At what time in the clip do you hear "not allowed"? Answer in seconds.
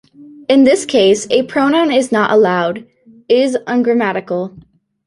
2.11-2.87